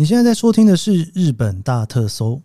[0.00, 2.40] 你现在在收听的是日本大特搜，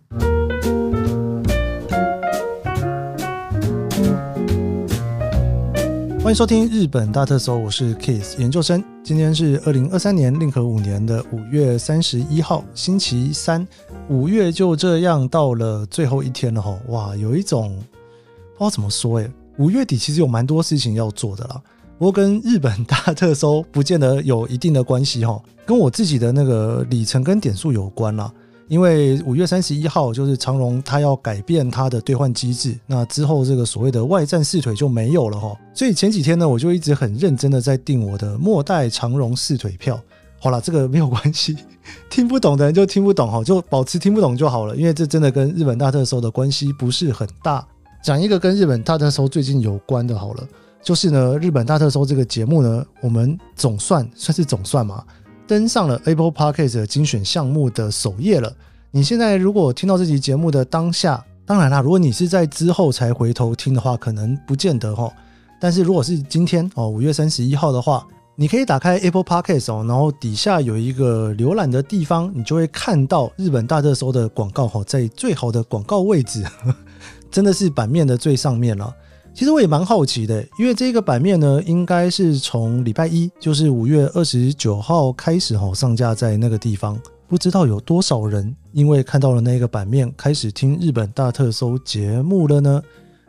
[6.20, 8.84] 欢迎收听日本大特搜，我是 Kiss 研究生。
[9.06, 13.66] 今天是二零二三年令和五年的五月三十一号，星期三。
[14.10, 17.70] 五月就这样到了最后一天了哈，哇，有一种
[18.58, 21.62] 不知道怎么说诶，五月底其实有蛮多事情要做的啦。
[21.98, 28.32] 不过跟日本大特搜不见得有一定的关系哈， 跟我自己的那个里程跟点数有关啦。
[28.68, 35.56] 因为五月三十一号就是长荣他要改变他的兑换机制，那之后这个所谓的外战四腿就没有了哈。
[35.74, 40.02] 所以前几天呢，我就一直很认真的在订我的末代长荣四腿票。
[40.40, 41.56] 好了，这个没有关系，
[42.10, 47.66] 听不懂的人就听不懂哈，就保持听不懂就好了，因为这真的跟日本大特搜的关系不是很大。
[48.04, 50.44] 讲一个跟日本大特搜最近有关的，好了。
[50.86, 55.04] 就是呢，日本大特搜这个节目呢，我们总算算是总算嘛，
[55.48, 58.54] 登上了 Apple Podcast 的精选项目的首页了。
[58.92, 65.12] 你现在如果听到这期节目的当下，当然啦，如果你是在之后才回头听的话，可能不见得哈。
[65.60, 76.46] 但是如果是今天哦，五月三十一号的话，你可以打开 Apple Podcast 哦，然后底下有一个浏览的地方，你就会看到日本大特搜的广告哈，在最好的广告位置，
[77.32, 78.94] 真的是版面的最上面了。
[79.36, 86.98] 其实我也蛮好奇的，因为这个版面呢，应该是从礼拜一，就是五月二十九号开始哈，上架在那个地方。
[87.28, 92.82] 不知道有多少人因为看到了那个版面，开始听日本大特搜节目了呢？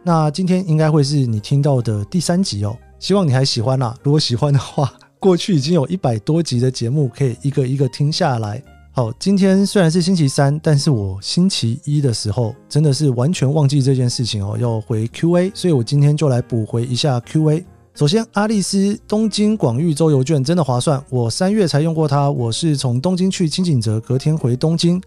[0.05, 3.93] 那今天应该会是你听到的第三集哦，希望你还喜欢啦。
[4.05, 8.63] 如果喜欢的话，过去已经有一百多集的节目可以一个一个听下来。
[8.97, 17.63] 好，今天虽然是星期三，但是我星期一的时候真的是完全忘记这件事情哦，要回 Q&A，所以我今天就来补回一下 Q&A。
[17.95, 22.31] 首先，阿丽丝东京广域周游券真的划算，我三月才用过它。
[22.31, 24.99] 我是从东京去轻井泽，隔天回东京，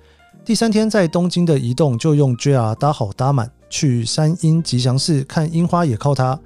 [0.46, 6.40] 第三天在东京的移动就用 JR 搭好搭满，去山鹰吉祥寺看樱花也靠它。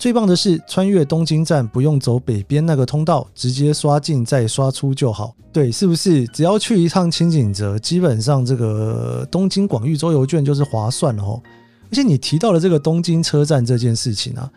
[0.00, 5.36] 最棒的是，穿越东京站不用走北边那个通道，直接刷进再刷出就好。
[5.52, 6.26] 对，是不是？
[6.28, 11.38] 只要去一趟轻井泽，基本上这个东京广域周游券就是划算了哦。
[11.90, 14.50] 而且你提到了这个东京车站这件事情啊，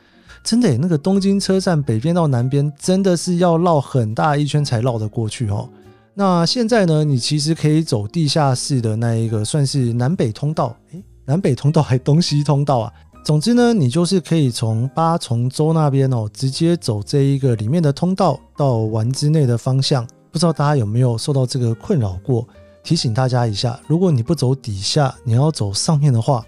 [0.46, 5.68] 真的，那个东京车站北边到南边真的是要绕很大一圈才绕得过去哦。
[6.14, 10.74] 那现在呢，你其实可以走地下室的那一个，算是南北通道。
[10.94, 12.94] 诶，南北通道还东西通道啊？
[13.24, 20.06] 总之呢，你就是可以从八重洲那边哦，直接走这一个里面的通道到丸之内的方向。
[20.30, 22.46] 不知道大家有没有受到这个困扰过？
[22.84, 26.46] 提醒大家一下，如果你不走底下，你要走上面的话，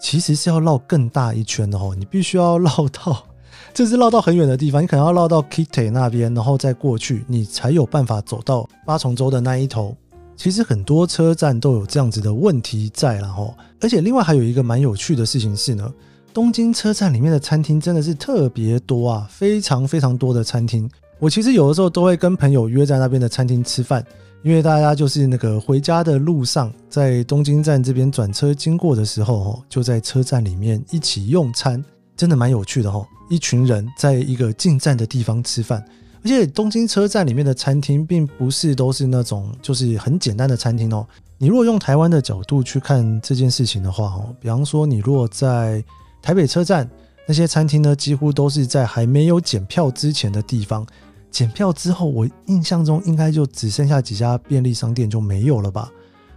[0.00, 1.92] 其实是要绕更大一圈的哦。
[1.98, 3.24] 你必须要绕到，
[3.74, 9.96] 这是绕到很远的地方，你可能要绕到 Kite 那边，然后再过去，你才有办法走到八重洲的那一头。
[10.36, 13.54] 其实很多车站都有这样子的问题在了哦。
[13.80, 15.92] 而且另外还有一个蛮有趣的事情是呢。
[16.34, 20.90] 东京车站里面的餐厅真的是特别多啊，非常非常多的餐厅。
[21.18, 24.02] 我其实有的时候都会跟朋友约在那边的餐厅吃饭，
[24.42, 31.84] 因为大家就是那个回家的路上，在东京站这边转车经过的时候，就在车站里面一起用餐，
[32.16, 33.06] 真的蛮有趣的哈。
[33.28, 35.84] 一群人在一个进站的地方吃饭，
[36.24, 41.06] 而且东京车站里面的餐厅并不是都是那种就是很简单的餐厅哦。
[41.38, 45.82] 你如果用台湾的角度去看这件事情的话，哦，比方说你如果在
[46.22, 46.88] 台北车站
[47.26, 50.86] 那些餐厅呢，几乎都是在还没有检票之前的地方。
[51.30, 55.90] 检票之后，我印象中应该就只剩下几家便利商店就没有了吧。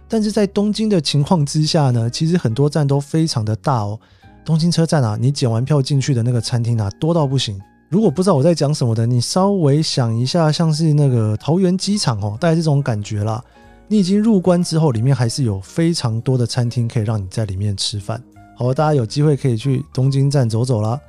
[0.08, 3.98] 但是在东京的情况之下呢，其实很多站都非常的大哦。
[4.44, 7.60] 东京车站啊，你检完票进去的那个餐厅啊，多到不行。
[7.88, 13.42] 如果不知道我在讲什么的，你稍微想一下，像是那个桃园机场哦，大概这种感觉啦。
[13.86, 18.20] 你已经入关之后，里面还是有非常多的餐厅可以让你在里面吃饭。
[18.56, 21.00] 好，大家有机会可以去东京站走走啦。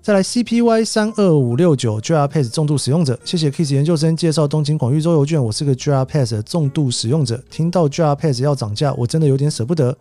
[0.00, 5.44] 再来，CPY 三二五六九 JR Pass 重度使用者，谢谢 Kiss 研究生介绍东京广域周游券。
[5.44, 9.94] 我是个 JR Pass 的重度使用者，听到 JR Pass 要涨价，我真的有点舍不得。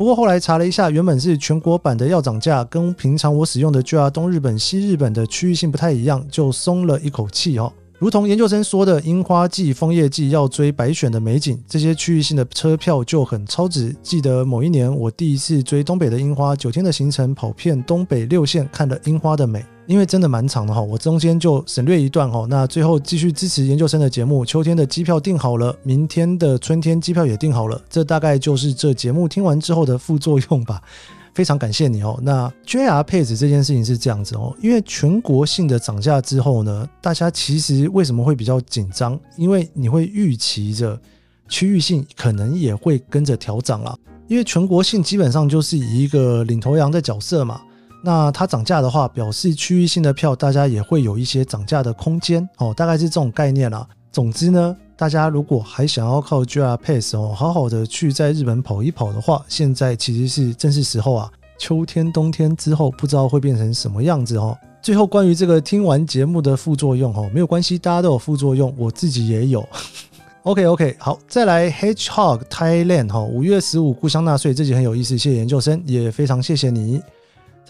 [0.00, 7.70] 不过后来查了一下，原本是全国版的要涨价，跟平常我使用的 JR 东日本、西日本的区域性不太一样，就松了一口气哦。
[7.98, 13.94] 如同研究生说的，樱花季、枫叶季要追白选的美景，这些区域性的车票就很超值。
[14.02, 19.62] 记得某一年我第一次追东北的樱花，九天的行程跑遍东北六县，看了樱花的美。
[19.90, 22.46] 因为真的蛮长的哈，我中间就省略一段哈。
[22.48, 30.80] 那最后继续支持研究生的节目，秋天的机票订好了，明天的春天机票也订好了，这大概就是这节目听完之后的副作用吧。
[31.34, 32.16] 非常感谢你哦。
[32.22, 39.18] 那 JR Pass 这件事情是这样子哦，因为全国性的涨价之后呢，大家其实为什么会比较紧张？
[39.36, 40.96] 因为你会预期着
[41.48, 43.98] 区域性可能也会跟着调涨了，
[44.28, 47.60] 因为全国性基本上就是以一个领头羊的角色嘛。
[48.02, 53.86] 那它涨价的话，表示区域性的票大家也会有一些涨价的空间哦，大概是这种概念啦。
[54.10, 61.30] 总之呢，大家如果还想要靠 JR Pass 哦，好好的去在日本跑一跑的话，现在其实是正是时候啊。
[61.58, 64.56] 秋天、冬天之后，不知道会变成什么样子哦。
[64.80, 69.62] 最后，关于这个听完节目的副作用哦，没有关系，大家都有副作用，我自己也有。
[70.44, 76.98] OK OK，好，再来 Hedgehog Thailand 哈，五月十五故乡纳税，这集很有意思，谢谢研究生，也非常谢谢你。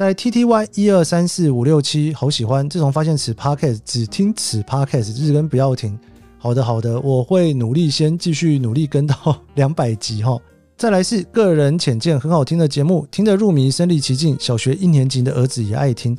[0.01, 5.99] 在 TTY 一二三四五六七，好喜欢，自从发现此 Podcast 只听此 Podcast，日更不要停。
[6.39, 9.15] 好的好的，我会努力，先继续努力跟到
[9.57, 10.39] 两百集哈。
[10.75, 14.35] 再来是个人浅见，很好听的节目，听得入迷，身临其境。
[14.41, 16.17] 小学一年级的儿子也爱听。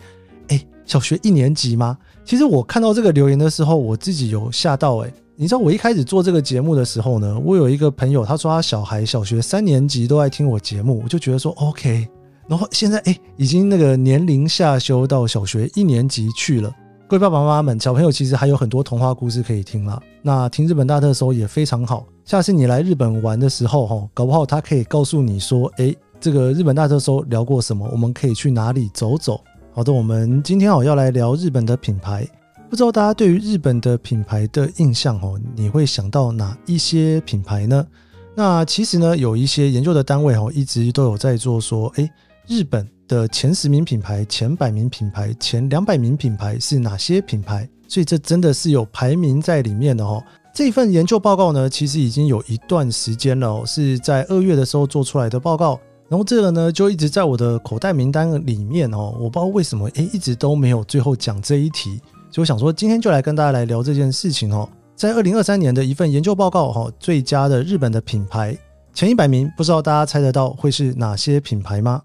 [0.49, 1.97] 哎，小学一年级吗？
[2.23, 4.97] 其实我看到这个留言的时候，我自己有吓到。
[4.97, 12.07] 哎，你知道我一开始做这个节目的时候呢，我有一个朋友，他说他小孩小学三年级都爱听我节目，我就觉得说 OK。
[12.51, 16.69] 然后现在哎，已经那个年龄下修到小学一年级去了。
[17.07, 19.97] 各位爸爸妈妈们，小朋友其实还有很多童话故事可以听啦。
[20.21, 22.05] 那听日本大特搜也非常好。
[22.25, 29.39] 下次你来日本玩的时候，哈，搞不好他可以告诉你说，诶，这个日本大特搜聊过什么，我们可以去哪里走走。
[29.71, 32.27] 好的，我们今天哦要来聊日本的品牌。
[32.69, 37.87] 不知道大家对于日本的品牌的印象哦，你会想到哪一些品牌呢？
[38.35, 42.09] 那其实呢，有一些研究的单位哦，一直都有在做说，诶，
[42.47, 42.87] 日本。
[43.11, 47.67] 的前十名品牌、前百名品牌、前两百名品牌是哪些品牌？
[47.85, 50.23] 所以这真的是有排名在里面的哦。
[50.53, 55.77] 这份研究报告呢，其实已经有一段时间了哦，是在二月的时候做出来的报告。
[56.07, 59.13] 然后这个呢，就一直在我的口袋名单里面哦。
[59.19, 61.99] 我不知道为什么，诶，一直都没有最后讲这一题。
[62.31, 64.69] 所以我想说，今天就来跟大家来聊这件事情哦。
[64.95, 68.57] 在二零二三年的一份研究报告哈，最佳的日本的品牌
[68.93, 72.03] 前一百名，不知道大家猜得到会是哪些品牌吗？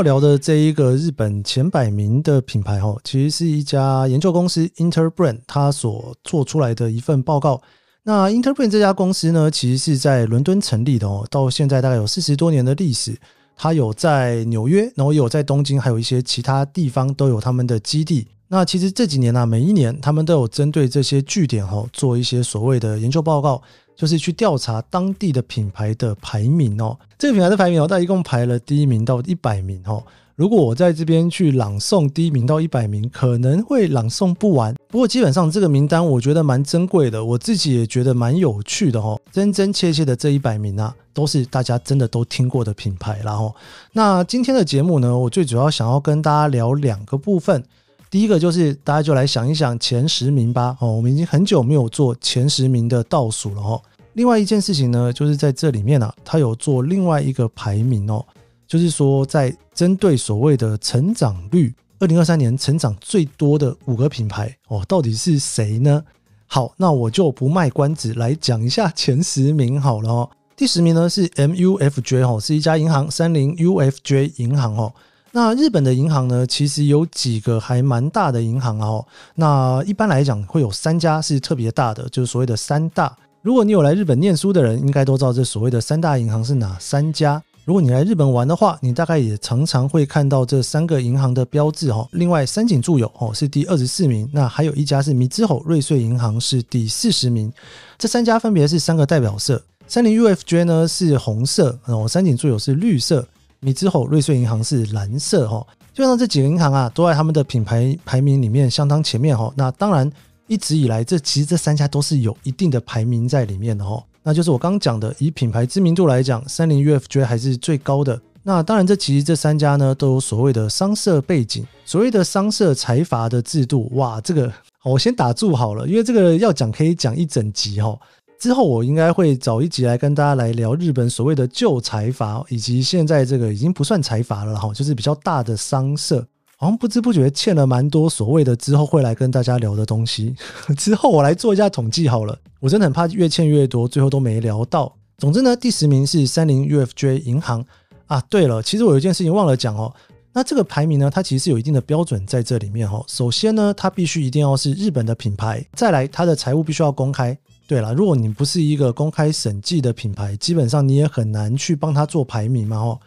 [0.00, 7.60] 要聊的这一个日本前百名的品牌，哈，其实是一家研究公司 Interbrand 它所做出来的一份报告。
[8.04, 13.14] 那 Interbrand 这家公司呢，其实是在伦敦成立的哦，到现在大概有四十多年的历史。
[13.54, 18.26] 它有在纽约，然后也有在东京，还有一些其他地方都有他们的基地。
[18.48, 23.60] 那其实这几年呢，每一年他们都有针对这些据点哈，做一些所谓的研究报告。
[24.00, 30.02] 就是去调查当地的品牌的排名哦，这个品牌的排名哦，它一共排了第一名到一百名哦。
[30.36, 34.74] 如果我在这边去朗诵第一名到一百名，可能会朗诵不完。
[34.88, 39.20] 不过基本上这个名单我觉得蛮珍贵的，我自己也觉得蛮有趣的哦。
[39.30, 43.20] 真真切切的这一百名啊，都是大家真的都听过的品牌。
[43.22, 43.54] 然后，
[43.92, 47.62] 那今天的节目呢，我最主要想要跟大家聊两个部分。
[48.10, 50.74] 第一个就是大家就来想一想前十名吧。
[50.80, 53.80] 哦，我们已经很久没有做前十名的倒数了哦。
[54.14, 58.24] 另外一件事情呢，就是在这里面啊，它有做另外一个排名哦，
[58.66, 66.02] 就是说在针对所谓的成长率，二零二三年成长最多的五个品牌哦，到底是谁呢？
[66.46, 70.30] 好，那我就不卖关子，来讲一下前十名好了哦。
[70.56, 74.92] 第十名呢是 MUFJ 哦，是一家银行，三菱 UFJ 银行哦。
[75.30, 79.06] 那日本的银行呢，其实有几个还蛮大的银行哦。
[79.36, 83.16] 那一般来讲会有三家是特别大的，就是所谓的三大。
[83.42, 87.42] 如果你有来日本念书的人，应该都知道这所谓的三大银行是哪三家。
[87.64, 92.06] 如果你来日本玩的话，你大概也常常会看到这三个银行的标志哈。
[92.12, 97.50] 另外，三井住友哦是第二十四名，那还有一家是三菱瑞穗银行是第四十名。
[97.96, 103.26] 这三家分别是三个代表色，三菱 UFJ 呢是红色，然后三井住友是绿色，
[103.62, 105.66] 三菱瑞穗银行是蓝色哈。
[105.94, 109.50] 基本上这几个银行啊都在他们的品牌排名里面相当前面哈。
[109.56, 110.12] 那当然。
[110.50, 114.02] 一直以来，这其实这三家都是有一定的排名在里面的哈。
[114.24, 118.20] 那就是我刚刚讲的，以品牌知名度来讲，三菱 UFJ 还是最高的。
[118.42, 123.88] 那当然，这其实这三家呢都有所谓的商社背景，所谓的商社财阀的制度。
[123.94, 124.52] 哇，这个
[124.82, 127.96] 我先打住好了，因为这个要讲可以讲一整集哈。
[128.40, 136.26] 之后我应该会找一集来跟大家来聊日本所谓的旧财阀，以及现在这个已经不算财阀了哈，就是比较大的商社。
[136.60, 140.36] 好像不知不觉欠了蛮多所谓的之后会来跟大家聊的东西。
[140.76, 144.94] 之后我来做一下统计好了，我真的很怕越欠越多，最后都没聊到。
[145.16, 147.64] 总之呢，第十名是三菱 UFJ 银行
[148.04, 148.22] 啊。
[148.28, 149.90] 对了，其实我有一件事情忘了讲哦。
[150.34, 153.02] 那这个排名呢，它其实是有一定的标准在这里面哦。
[153.08, 157.34] 首先呢，它必须一定要是日本的品牌，再来它的财务必须要公开。
[157.66, 163.00] 对了，如果你不是一个公开审计的品牌，基本上你也很难去帮他做排名嘛哦。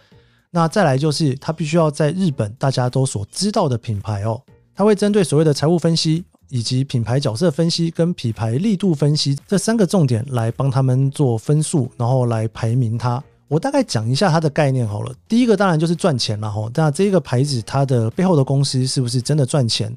[0.56, 4.40] 那再来就是，他必须要在日本大家都所知道的品牌哦，
[4.76, 13.22] 他会针对所谓的财务分析，以及品牌角色分析跟品牌力度分析这三个重点来帮他们做分数，然后来排名它。
[13.48, 15.12] 我大概讲一下它的概念好了。
[15.28, 19.92] 第一个当然就是赚钱了哈，那这个牌子它的背后的公司是不是真的赚钱？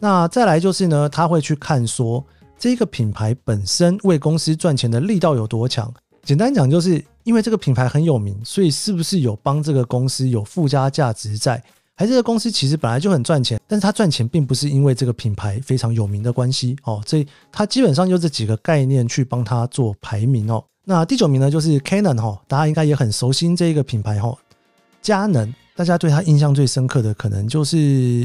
[0.00, 2.24] 那再来就是呢，他会去看说
[2.58, 5.92] 这个品牌本身为公司赚钱的力道有多强。
[6.24, 7.04] 简单讲就是。
[7.24, 11.62] 因为这个品牌很有名，所以是不是有帮这个公司有附加价值在？
[11.94, 17.02] 还是这个公司其实本来就很赚钱，但是它赚钱并不是因为这个品牌非常有名的关系哦。
[17.06, 20.64] 所以它基本上就这几个概念去帮它做排名哦。
[20.84, 24.36] 那第九名呢，就是 Canon 哈，大家应该也很熟悉这一个品牌哈。
[25.00, 27.78] 佳能，大家对它印象最深刻的可能就是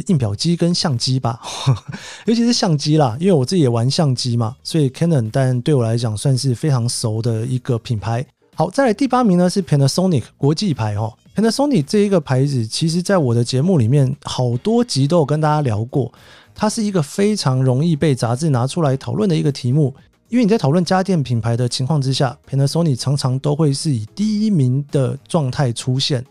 [0.08, 1.40] 印表机跟相机吧，
[2.26, 8.26] 尤其是相机啦，因为我自己也玩相机嘛，所以 Canon 但对我来讲算是非常熟的一个品牌。
[8.58, 11.14] 好，再来第八名呢是 Panasonic 国际牌哦。
[11.36, 16.12] Panasonic 这一个牌子，其实在我的节目里面好多集都有跟大家聊过。
[16.56, 19.94] 它是一个非常容易被杂志拿出来讨论的一个题目，
[20.28, 26.26] 因为你在讨论家电品牌的情况之下，Panasonic 常常都会是以第一名的状态出现。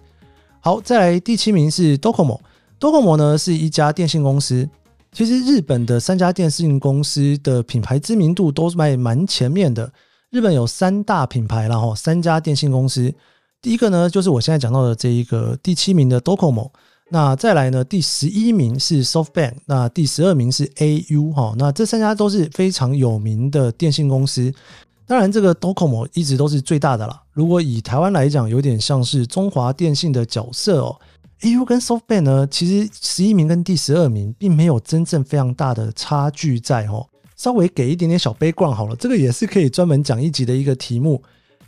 [0.59, 2.40] 好，再来第七名是 Docomo。
[2.80, 4.68] Docomo 呢是一家电信公司。
[5.12, 9.92] 其实日本的三家电信公司的品牌知名度都是卖蛮前面的。
[10.37, 13.11] 日本有三大品牌，然后三家电信公司。
[13.62, 16.69] 第一个呢，就是我现在讲到的这一个第七名的 Docomo。
[17.09, 21.55] 那再来呢，第十一名是 SoftBank，那第十二名是 AU 哈。
[21.57, 24.52] 那这三家都是非常有名的电信公司。
[25.07, 27.23] 当然，这个 Docomo 一直都是最大的啦。
[27.33, 31.00] 如果以台湾来讲，有点像是中华电信的角色哦。
[31.40, 37.07] AU 跟 SoftBank 呢，其实十一名跟第十二名并没有真正非常大的差距在哦。
[37.37, 41.23] 稍微给一点点小杯逛好了，这个也是可以专门讲一集的一个题目。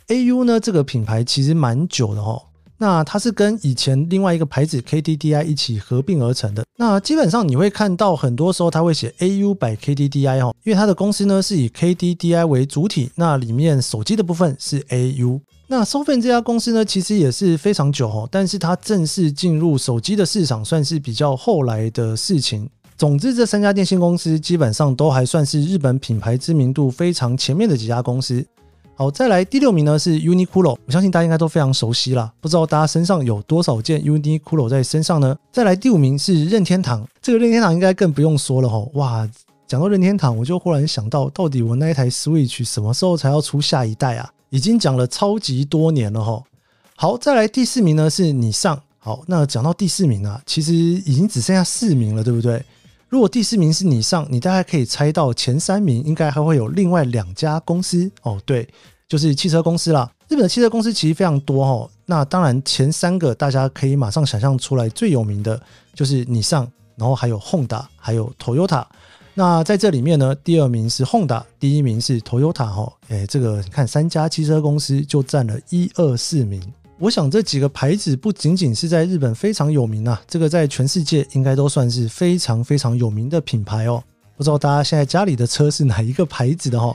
[0.07, 2.41] AU 呢，这个品牌其实蛮久的哈，
[2.79, 6.65] 那它是跟以前另外一个牌子 KDDI 一起合并而成的。
[6.77, 15.41] 那基本上你会看到很多时候它会写 AU by KDDI 哈，因为它的公司呢是以 KDDI 为主体，那里面手机的部分是 AU。
[15.67, 22.67] 那 soften 这家公司呢，其实也是非常久哈，但是它正式进入手机的市场算是比较后来的事情。
[22.99, 28.45] 总之，这三家电信公司基本上都还算是日本品牌知名度非常前面的几家公司。
[28.93, 32.29] 好，再来第六名呢是 Uniqlo，我相信大家应该都非常熟悉啦。
[32.41, 35.33] 不知道大家身上有多少件 Uniqlo 在身上呢？
[35.49, 38.91] 再来第五名是任天堂，这个任天堂应该更不用说了吼。
[38.95, 39.25] 哇，
[39.65, 44.29] 讲到任天堂，我就忽然想到，到底我那一台 Switch 什么时候才要出下一代啊？
[44.49, 46.43] 已经讲了超级多年了吼。
[46.97, 48.77] 好，再来第四名呢是你上。
[48.97, 52.61] 好，那讲到第四名啊，其实已经只剩下四名了，对不对？
[53.09, 58.67] 如果第四名是你上，你大概可以猜到前三名应该还会有另外两家公司哦，对，
[59.07, 60.09] 就是汽车公司啦。
[60.27, 61.89] 日本的汽车公司其实非常多哦。
[62.05, 65.59] 那当然前三个大家可以马上想象出来，最有名的
[65.95, 68.85] 就是你上，然后还有 Honda，还有 Toyota。
[69.33, 72.93] 那在这里面呢，第二名是 Honda，第一名是 Toyota 哈。
[73.07, 76.61] 诶，这个你看三家汽车公司就占了一二四名。
[77.01, 84.03] 我想这几个牌子不仅仅是在日本非常有名啊，这个在全世界应该都算是非常非常有名的品牌哦。
[84.35, 86.93] 不知道大家现在家里的车是哪一个牌子的哦？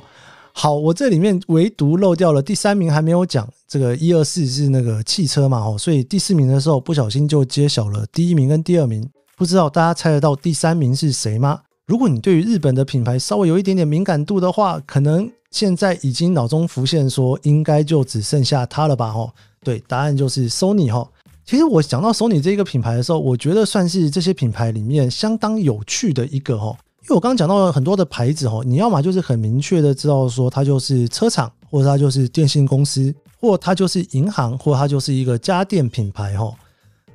[0.52, 9.08] 好，我这里面唯独漏掉了第三名还没有讲，这个一二四是那个汽车嘛哦，所以第四名的时候不小心就揭晓了第一名跟第二名。
[9.38, 11.62] 不知道大家猜得到第三名是谁吗？
[11.86, 19.32] 如果你对于日本的品牌稍微有一点点敏感度的话，可能现在已经脑中浮现说应该就只剩下它了吧哦。
[19.64, 21.08] 对，答案就是 Sony 哈。
[21.44, 26.76] 其实我讲到 Sony 这个品牌的时候，我觉得算是这些品牌里面相当有趣的一个哈。
[27.02, 36.50] 因为我刚刚讲到了很多的牌子哈，你要么就是很明确的知道说它就是车厂，或者它就是电信公司，或它就是银行，或它就是一个家电品牌哈。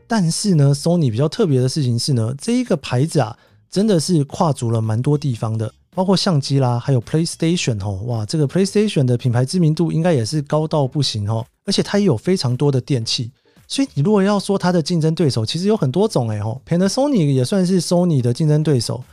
[0.08, 3.36] 但是呢，Sony 比较特别的事情是呢，这一个牌子啊，
[3.72, 5.72] 真的是跨足了蛮多地方的。
[5.96, 13.30] 包括相机啦，还有 PlayStation 哦，哇，这个 PlayStation 的品牌知名度应该也是高到不行哦，而且它也有非常多的电器，
[13.68, 19.04] 所以你如果要说它的竞争对手，其实有很多种哎吼，Panasonic 也算是 Sony 的竞争对手，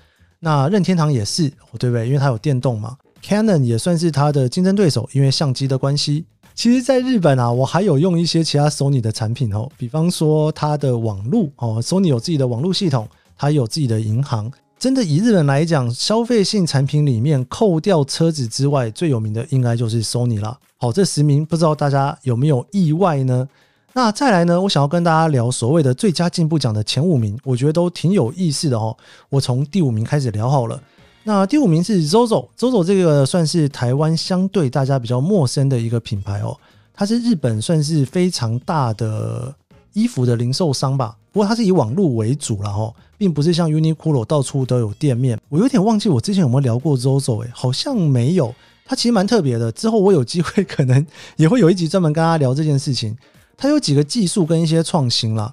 [0.41, 2.07] 那任天堂也是，对不对？
[2.07, 6.25] 因为它有电动嘛，Canon 也算是它的竞争对手，因为相机的关系。
[6.55, 14.51] 其实，在日本啊，我还有用一些其他 Sony 的产品哦，比方说它的网络哦，Sony 有自己的网络系统，它有自己的银行。
[14.79, 20.59] 真的以日本来讲，消费性产品里面扣掉车子之外，最有名的应该就是 Sony 了。
[20.77, 23.49] 好，这十名不知道大家有没有意外呢？
[23.95, 28.95] 那再来呢，我想要跟大家聊所谓的最佳进步奖的前五名，我觉得都挺有意思的哦。
[29.31, 30.79] 我从第五名开始聊好了。
[31.25, 36.55] 那第五名是 ZOZO，ZOZO 这个算是台湾相对大家比较陌生的一个品牌哦，
[36.93, 39.55] 它是日本算是非常大的
[39.95, 45.39] 衣服的零售商吧，不过它是以网络为主了哈，并不是像 Uniqlo 到处都有店面。
[45.49, 48.55] 我有点忘记我之前有没有聊过 ZOZO 哎，好像没有。
[48.85, 51.05] 它其实蛮特别的，之后我有机会可能
[51.37, 53.17] 也会有一集专门跟大家聊这件事情。
[53.57, 55.53] 它有几个技术跟一些创新啦。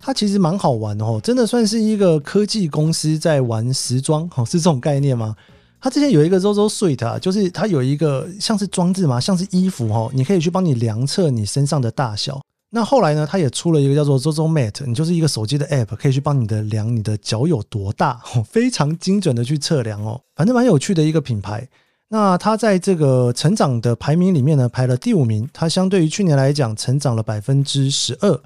[0.00, 5.36] 它其实蛮好玩的哦，真的算是一个科技公司在玩时装哦，是这种概念吗？
[5.80, 12.40] 它之前有一个 ZOZO Suite 啊，就是它有一个像是装置嘛，像是衣服哦，你可以去帮你量测你身上的大小。
[12.74, 21.68] 那后来呢，它也出了一个叫做 ZOZO Mat，你就是一个手机的 App，可以去帮你的量你的脚有多大， 非常精准的去测量哦，反正蛮有趣的一个品牌。
[22.08, 28.40] 那它在这个成长的排名里面呢，排了第五名，它相对于去年来讲，成长了百分之十二。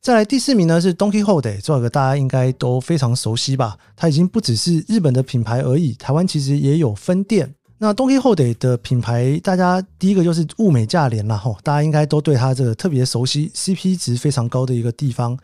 [0.00, 3.76] 再来第四名呢是 Donkey Hote，这个大家应该都非常熟悉吧？
[3.94, 7.54] 它已经不只是日本的品牌而已，台湾其实也有分店。
[7.78, 15.38] 那 Donkey Hote 的品牌，大家第一个就是物美价廉啦，吼，大家应该都对它这个特别熟悉，CP 值非常高的一个地方。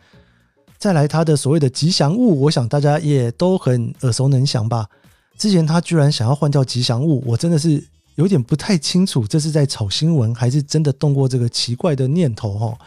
[0.77, 4.85] 再来它的所谓的吉祥物，我想大家也都很耳熟能详吧？
[5.37, 7.81] 之前他居然想要换掉吉祥物，我真的是
[8.15, 12.77] 有点不太清楚，这是在炒新闻还是真的动过这个奇怪的念头，吼。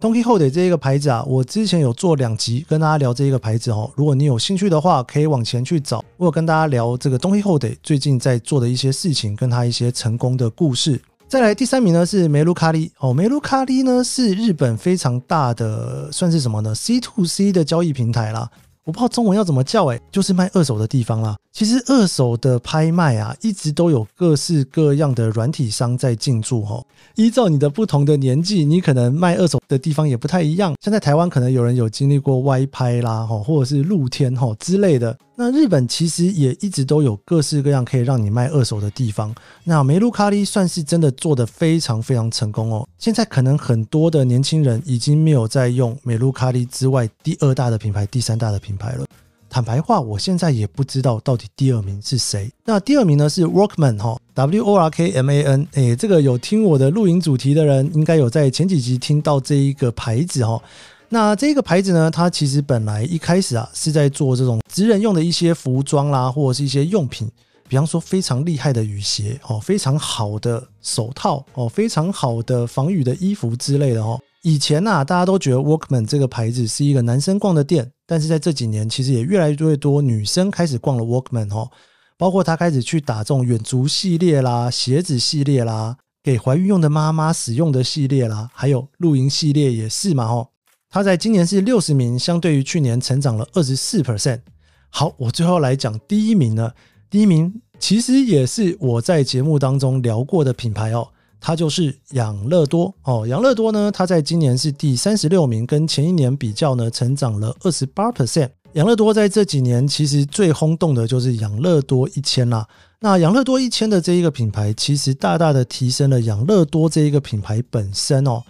[0.00, 3.90] Donkey Hote 这一个牌子啊，我之前有做两集跟大家聊这一个牌子哦。
[3.94, 6.02] 如果你有兴趣的话，可以往前去找。
[6.16, 10.98] 我有跟大家聊这个 Donkey Hote 最近在做的一些事情，跟他一些成功的故事。
[11.28, 18.48] 再来第三名呢是梅鲁卡利哦，梅鲁卡利呢是日本非常大的，算是什么呢？C to C 的交易平台啦。
[18.84, 21.36] 我不知道中文要怎么叫诶，就是卖二手的地方啦。
[21.52, 26.82] 其实二手的拍卖啊，一直都有各式各样的软体商在进驻哈。
[27.16, 30.74] 依照你的不同的年纪，你可能卖二手的地方也不太一样。
[30.80, 35.16] 像在台湾，可能有人有经历过歪拍啦，哈，或者是露天哈之类的。
[35.34, 39.34] 那日本其实也一直都有各式各样可以让你卖二手的地方。
[39.64, 42.86] 那梅露卡利算是真的做得非常非常成功哦。
[42.98, 49.04] 现在可能很多的年轻人已经没有在用梅露卡利之外第二大的品牌、第三大的品牌了。
[49.50, 52.48] 坦白话，我现在也不知道到底第二名是谁。
[52.64, 55.66] 那第二名呢是 Workman 哈，W O R K M A N。
[55.72, 60.62] 哎，这个有听我的录影主题的人，应该有在前几集听到这一个牌子哈。
[61.08, 67.28] 那这个牌子呢，它其实本来一开始啊是在做这种职人用的一些服装啦，或者是一些用品，
[67.68, 74.20] 比方说非常厉害的雨鞋哦，非常好的手套哦，非常好的防雨的衣服之类的哦。
[74.42, 77.90] 以前呐，大家都觉得 Workman 这个牌子是一个男生逛的店。
[78.10, 81.70] 但是在这几年，其实也越来越多越多女生开始逛了 Workman 哦，
[82.18, 90.48] 包括她开始去打这种远足系列啦、鞋子系列啦、给怀孕用的妈妈使用的系列啦，还有露营系列也是嘛哦。
[90.88, 94.40] 她在今年是六十名，相对于去年成长了二十四 percent。
[94.88, 96.72] 好，我最后来讲第一名呢，
[97.08, 101.06] 第一名其实也是我在节目当中聊过的品牌哦。
[101.40, 108.50] 它就是养乐多哦，养乐多呢，它在今年是第三十六名，跟前一年比较呢，成长了二十八 percent。
[108.74, 112.64] 养乐多在这几年其实最轰动的就是养乐多一千啦。
[113.00, 118.42] 那养乐多一千的这一个品牌，其实大大的提升了养乐多这一个品牌本身哦，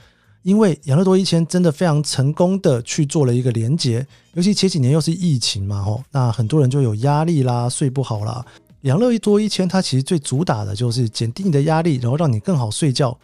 [0.42, 8.44] 因为养乐多一千真的非常成功的去做了一个连接，尤其前几年又是疫情嘛吼，那很多人就有压力啦，睡不好啦。
[8.83, 13.16] 养乐多一千，它其实最主打的就是减低你的压力，然后让你更好睡觉。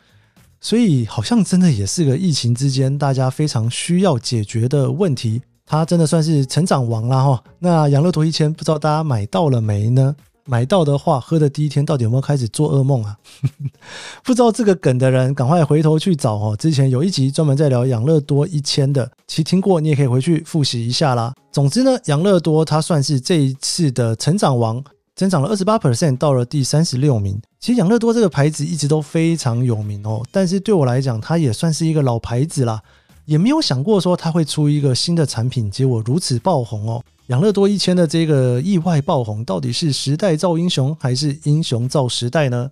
[0.60, 5.42] 所以好像真的也是个疫情之间大家非常需要解决的问题。
[5.64, 7.42] 它真的算是成长王啦哈。
[7.58, 10.14] 那养乐多一千，不知道大家买到了没呢？
[10.48, 13.18] 买到的话，喝的第一天到底有没有开始做噩梦啊？
[14.22, 16.56] 不知道这个梗的人，赶快回头去找哦。
[16.56, 21.34] 之前有一集专门在聊养乐多一千的，其实听过你也可以回去复习一下啦。
[21.50, 24.80] 总之呢，养乐多它算是这一次的成长王。
[25.16, 27.40] 增长了二十八 percent，到了第三十六名。
[27.58, 32.80] 其实养乐多这个牌子一直都非常有名哦，但是对我来讲，它也算是一个老牌子啦，
[33.24, 37.02] 也没有想过说它会出一个新的产品，结果如此爆红哦。
[37.28, 42.70] 养乐多一千的这个意外爆红，到底是时代造英雄，还是英雄造时代呢？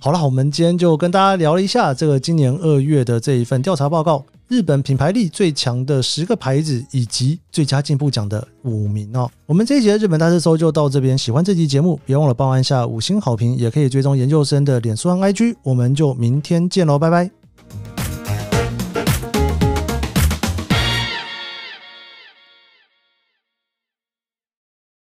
[0.00, 4.24] 好了，我们今天就跟大家聊了一下这个今年二月的这一份调查报告。
[4.46, 9.30] 日本品牌力最强的十个牌子，以及最佳进步奖的五名哦。
[9.44, 11.18] 我们这一节日本大热搜就到这边。
[11.18, 15.56] 喜欢这期节目，别忘了帮按下五星好评，也可以追踪研究生的脸书和 IG。
[15.62, 17.37] 我们就明天见喽，拜拜。